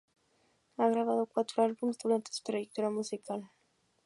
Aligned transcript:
Ha 0.77 0.89
grabado 0.89 1.27
cuatro 1.27 1.61
álbumes 1.61 1.99
durante 1.99 2.33
su 2.33 2.41
trayectoria 2.41 2.89
musical. 2.89 3.51